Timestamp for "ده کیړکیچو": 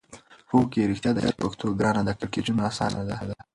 2.07-2.53